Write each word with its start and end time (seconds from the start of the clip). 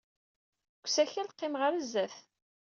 Deg 0.75 0.85
usakal, 0.85 1.27
qqimeɣ 1.33 1.61
ɣer 1.63 1.73
sdat. 1.85 2.15